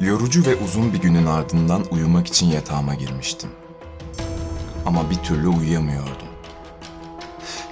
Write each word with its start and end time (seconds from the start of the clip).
Yorucu 0.00 0.46
ve 0.46 0.56
uzun 0.56 0.92
bir 0.92 0.98
günün 0.98 1.26
ardından 1.26 1.84
uyumak 1.90 2.26
için 2.26 2.46
yatağıma 2.46 2.94
girmiştim. 2.94 3.50
Ama 4.86 5.10
bir 5.10 5.14
türlü 5.16 5.48
uyuyamıyordum. 5.48 6.28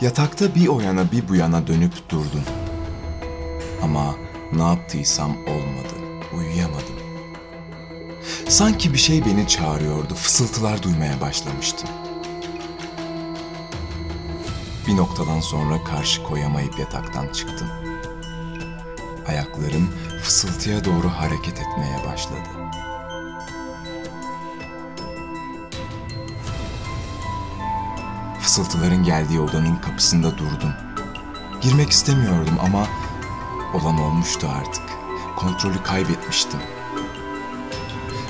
Yatakta 0.00 0.54
bir 0.54 0.68
o 0.68 0.80
yana 0.80 1.12
bir 1.12 1.28
bu 1.28 1.34
yana 1.34 1.66
dönüp 1.66 1.92
durdum. 2.08 2.44
Ama 3.82 4.14
ne 4.52 4.62
yaptıysam 4.62 5.30
olmadı, 5.30 6.24
uyuyamadım. 6.36 6.94
Sanki 8.48 8.92
bir 8.92 8.98
şey 8.98 9.24
beni 9.24 9.48
çağırıyordu, 9.48 10.14
fısıltılar 10.14 10.82
duymaya 10.82 11.20
başlamıştım. 11.20 11.88
Bir 14.86 14.96
noktadan 14.96 15.40
sonra 15.40 15.84
karşı 15.84 16.22
koyamayıp 16.22 16.78
yataktan 16.78 17.28
çıktım. 17.28 17.68
Ayaklarım 19.28 19.90
fısıltıya 20.22 20.84
doğru 20.84 21.08
hareket 21.08 21.60
etmeye 21.60 22.06
başladı. 22.06 22.48
Fısıltıların 28.40 29.04
geldiği 29.04 29.40
odanın 29.40 29.76
kapısında 29.76 30.38
durdum. 30.38 30.72
Girmek 31.60 31.90
istemiyordum 31.90 32.58
ama 32.62 32.86
olan 33.74 33.98
olmuştu 34.00 34.48
artık. 34.58 34.82
Kontrolü 35.36 35.82
kaybetmiştim. 35.82 36.60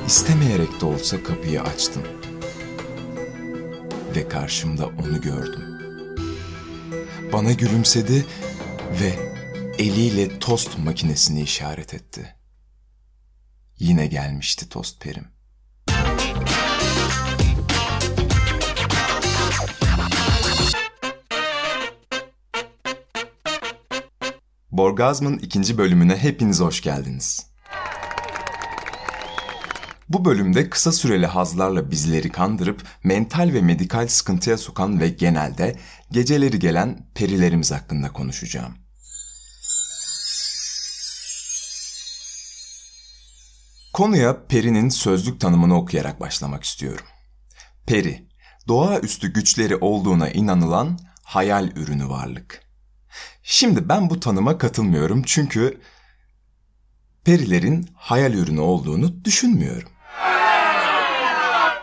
İstemeyerek 0.07 0.81
de 0.81 0.87
olsa 0.87 1.23
kapıyı 1.23 1.63
açtım. 1.63 2.03
Ve 4.17 4.29
karşımda 4.29 4.87
onu 4.87 5.21
gördüm. 5.21 5.63
Bana 7.33 7.53
gülümsedi 7.53 8.27
ve 9.01 9.32
eliyle 9.79 10.39
tost 10.39 10.79
makinesini 10.79 11.43
işaret 11.43 11.95
etti. 11.95 12.37
Yine 13.79 14.07
gelmişti 14.07 14.69
tost 14.69 15.01
perim. 15.01 15.27
Borgazm'ın 24.71 25.39
ikinci 25.39 25.79
bölümüne 25.79 26.17
hepiniz 26.17 26.61
hoş 26.61 26.81
geldiniz. 26.81 27.47
Bu 30.09 30.25
bölümde 30.25 30.71
kısa 30.71 30.93
süreli 30.93 31.27
hazlarla 31.27 31.91
bizleri 31.91 32.31
kandırıp 32.31 32.83
mental 33.05 33.51
ve 33.55 33.63
medikal 33.63 34.09
sıkıntıya 34.09 34.59
sokan 34.59 35.01
ve 35.01 35.09
genelde 35.09 35.77
geceleri 36.11 36.59
gelen 36.59 37.07
perilerimiz 37.15 37.73
hakkında 37.73 38.13
konuşacağım. 38.13 38.82
Konuya 43.93 44.47
perinin 44.47 44.89
sözlük 44.89 45.41
tanımını 45.41 45.77
okuyarak 45.77 46.21
başlamak 46.21 46.65
istiyorum. 46.65 47.07
Peri, 47.87 48.29
doğaüstü 48.69 49.33
güçleri 49.33 49.77
olduğuna 49.77 50.29
inanılan 50.29 50.99
hayal 51.23 51.69
ürünü 51.77 52.09
varlık. 52.09 52.63
Şimdi 53.43 53.89
ben 53.89 54.11
bu 54.11 54.21
tanıma 54.21 54.59
katılmıyorum 54.59 55.23
çünkü 55.27 55.81
perilerin 57.25 57.89
hayal 57.95 58.35
ürünü 58.35 58.61
olduğunu 58.61 59.25
düşünmüyorum. 59.25 59.89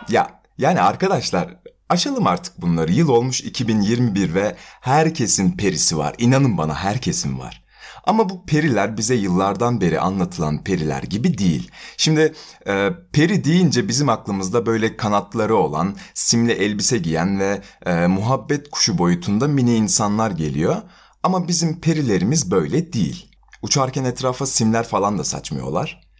Ya 0.08 0.42
yani 0.58 0.80
arkadaşlar 0.80 1.56
aşalım 1.88 2.26
artık 2.26 2.60
bunları. 2.60 2.92
Yıl 2.92 3.08
olmuş 3.08 3.40
2021 3.40 4.34
ve 4.34 4.56
herkesin 4.80 5.56
perisi 5.56 5.98
var. 5.98 6.14
İnanın 6.18 6.58
bana 6.58 6.74
herkesin 6.74 7.38
var. 7.38 7.59
Ama 8.04 8.28
bu 8.28 8.46
periler 8.46 8.96
bize 8.96 9.14
yıllardan 9.14 9.80
beri 9.80 10.00
anlatılan 10.00 10.64
periler 10.64 11.02
gibi 11.02 11.38
değil. 11.38 11.70
Şimdi 11.96 12.34
e, 12.66 12.90
peri 13.12 13.44
deyince 13.44 13.88
bizim 13.88 14.08
aklımızda 14.08 14.66
böyle 14.66 14.96
kanatları 14.96 15.56
olan, 15.56 15.96
simli 16.14 16.52
elbise 16.52 16.98
giyen 16.98 17.40
ve 17.40 17.62
e, 17.86 18.06
muhabbet 18.06 18.70
kuşu 18.70 18.98
boyutunda 18.98 19.48
mini 19.48 19.74
insanlar 19.74 20.30
geliyor. 20.30 20.76
Ama 21.22 21.48
bizim 21.48 21.80
perilerimiz 21.80 22.50
böyle 22.50 22.92
değil. 22.92 23.30
Uçarken 23.62 24.04
etrafa 24.04 24.46
simler 24.46 24.84
falan 24.84 25.18
da 25.18 25.24
saçmıyorlar. 25.24 26.10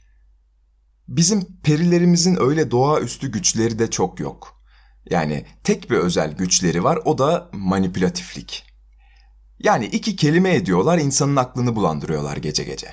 Bizim 1.08 1.60
perilerimizin 1.62 2.36
öyle 2.40 2.70
doğaüstü 2.70 3.32
güçleri 3.32 3.78
de 3.78 3.90
çok 3.90 4.20
yok. 4.20 4.62
Yani 5.10 5.46
tek 5.64 5.90
bir 5.90 5.96
özel 5.96 6.32
güçleri 6.32 6.84
var 6.84 6.98
o 7.04 7.18
da 7.18 7.50
manipülatiflik. 7.52 8.69
Yani 9.60 9.86
iki 9.86 10.16
kelime 10.16 10.54
ediyorlar 10.54 10.98
insanın 10.98 11.36
aklını 11.36 11.76
bulandırıyorlar 11.76 12.36
gece 12.36 12.64
gece. 12.64 12.88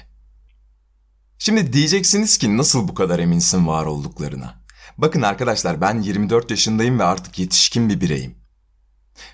Şimdi 1.40 1.74
diyeceksiniz 1.74 2.38
ki 2.38 2.58
nasıl 2.58 2.88
bu 2.88 2.94
kadar 2.94 3.20
eminsin 3.20 3.68
var 3.68 3.86
olduklarına? 3.86 4.64
Bakın 4.98 5.22
arkadaşlar 5.22 5.82
ben 5.82 6.02
24 6.02 6.52
yaşındayım 6.52 7.00
ve 7.00 7.04
artık 7.04 7.40
yetişkin 7.40 7.90
bir 7.90 8.02
bireyim. 8.02 8.36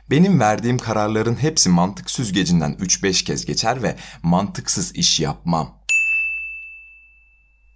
Benim 0.09 0.39
verdiğim 0.39 0.77
kararların 0.77 1.35
hepsi 1.35 1.69
mantık 1.69 2.11
süzgecinden 2.11 2.73
3-5 2.73 3.23
kez 3.23 3.45
geçer 3.45 3.83
ve 3.83 3.95
mantıksız 4.23 4.95
iş 4.95 5.19
yapmam. 5.19 5.83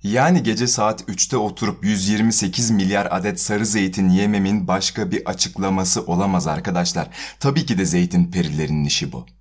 Yani 0.03 0.43
gece 0.43 0.67
saat 0.67 1.01
3'te 1.01 1.37
oturup 1.37 1.85
128 1.85 2.71
milyar 2.71 3.07
adet 3.11 3.41
sarı 3.41 3.65
zeytin 3.65 4.09
yememin 4.09 4.67
başka 4.67 5.11
bir 5.11 5.25
açıklaması 5.25 6.05
olamaz 6.05 6.47
arkadaşlar. 6.47 7.09
Tabii 7.39 7.65
ki 7.65 7.77
de 7.77 7.85
zeytin 7.85 8.31
perilerinin 8.31 8.85
işi 8.85 9.11
bu. 9.11 9.36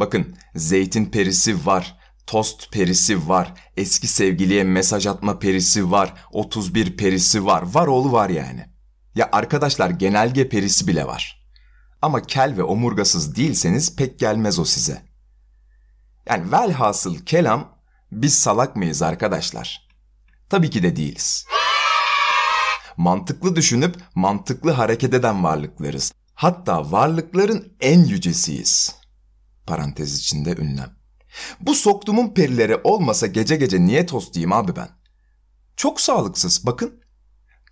Bakın 0.00 0.36
zeytin 0.54 1.06
perisi 1.06 1.66
var, 1.66 1.98
tost 2.26 2.72
perisi 2.72 3.28
var, 3.28 3.54
eski 3.76 4.06
sevgiliye 4.06 4.64
mesaj 4.64 5.06
atma 5.06 5.38
perisi 5.38 5.90
var, 5.90 6.14
31 6.32 6.96
perisi 6.96 7.46
var, 7.46 7.62
var 7.62 7.86
oğlu 7.86 8.12
var 8.12 8.28
yani. 8.30 8.66
Ya 9.14 9.28
arkadaşlar 9.32 9.90
genelge 9.90 10.48
perisi 10.48 10.86
bile 10.86 11.06
var. 11.06 11.46
Ama 12.02 12.22
kel 12.22 12.56
ve 12.56 12.62
omurgasız 12.62 13.36
değilseniz 13.36 13.96
pek 13.96 14.18
gelmez 14.18 14.58
o 14.58 14.64
size. 14.64 15.02
Yani 16.28 16.52
velhasıl 16.52 17.18
kelam 17.18 17.78
biz 18.12 18.38
salak 18.38 18.76
mıyız 18.76 19.02
arkadaşlar? 19.02 19.88
Tabii 20.48 20.70
ki 20.70 20.82
de 20.82 20.96
değiliz. 20.96 21.46
Mantıklı 22.96 23.56
düşünüp 23.56 23.96
mantıklı 24.14 24.70
hareket 24.70 25.14
eden 25.14 25.44
varlıklarız. 25.44 26.12
Hatta 26.34 26.92
varlıkların 26.92 27.72
en 27.80 28.04
yücesiyiz. 28.04 28.99
Parantez 29.70 30.18
içinde 30.18 30.50
ünlem. 30.50 30.96
Bu 31.60 31.74
soktumun 31.74 32.34
perileri 32.34 32.76
olmasa 32.76 33.26
gece 33.26 33.56
gece 33.56 33.80
niye 33.80 34.06
tost 34.06 34.36
yiyeyim 34.36 34.52
abi 34.52 34.76
ben? 34.76 34.88
Çok 35.76 36.00
sağlıksız 36.00 36.66
bakın. 36.66 37.00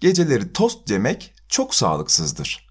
Geceleri 0.01 0.53
tost 0.53 0.91
yemek 0.91 1.35
çok 1.49 1.75
sağlıksızdır. 1.75 2.69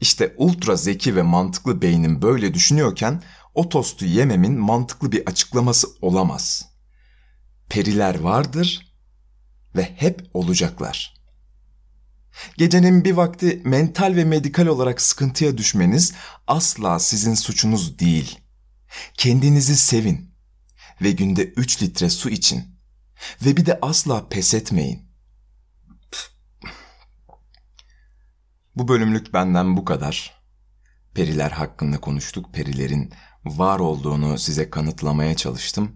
İşte 0.00 0.34
ultra 0.36 0.76
zeki 0.76 1.16
ve 1.16 1.22
mantıklı 1.22 1.82
beynim 1.82 2.22
böyle 2.22 2.54
düşünüyorken 2.54 3.22
o 3.54 3.68
tostu 3.68 4.04
yememin 4.04 4.58
mantıklı 4.58 5.12
bir 5.12 5.26
açıklaması 5.26 5.88
olamaz. 6.02 6.68
Periler 7.68 8.20
vardır 8.20 8.94
ve 9.76 9.94
hep 9.96 10.30
olacaklar. 10.34 11.14
Gecenin 12.58 13.04
bir 13.04 13.12
vakti 13.12 13.62
mental 13.64 14.16
ve 14.16 14.24
medikal 14.24 14.66
olarak 14.66 15.00
sıkıntıya 15.00 15.58
düşmeniz 15.58 16.12
asla 16.46 16.98
sizin 16.98 17.34
suçunuz 17.34 17.98
değil. 17.98 18.43
Kendinizi 19.14 19.76
sevin 19.76 20.34
ve 21.02 21.10
günde 21.10 21.44
3 21.44 21.82
litre 21.82 22.10
su 22.10 22.30
için 22.30 22.78
ve 23.44 23.56
bir 23.56 23.66
de 23.66 23.78
asla 23.82 24.28
pes 24.28 24.54
etmeyin. 24.54 25.14
Bu 28.76 28.88
bölümlük 28.88 29.32
benden 29.32 29.76
bu 29.76 29.84
kadar. 29.84 30.44
Periler 31.14 31.50
hakkında 31.50 32.00
konuştuk. 32.00 32.54
Perilerin 32.54 33.12
var 33.44 33.78
olduğunu 33.78 34.38
size 34.38 34.70
kanıtlamaya 34.70 35.36
çalıştım. 35.36 35.92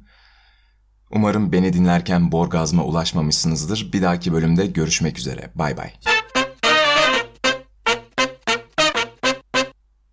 Umarım 1.11 1.53
beni 1.53 1.73
dinlerken 1.73 2.33
borgazma 2.33 2.85
ulaşmamışsınızdır. 2.85 3.93
Bir 3.93 4.03
dahaki 4.03 4.33
bölümde 4.33 4.67
görüşmek 4.67 5.19
üzere. 5.19 5.53
Bay 5.55 5.77
bay. 5.77 5.93